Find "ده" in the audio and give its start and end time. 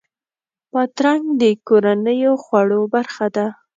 3.35-3.45